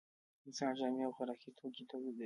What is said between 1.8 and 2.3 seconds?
تولیدوي